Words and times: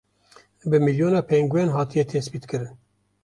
Bi 0.69 0.79
milyona 0.85 1.21
pengûen 1.29 1.69
hatiye 1.75 2.03
tespîtkirin. 2.11 2.73